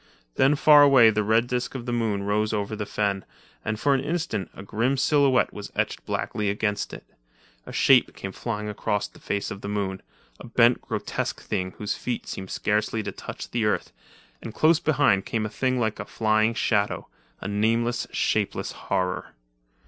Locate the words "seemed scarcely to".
12.27-13.11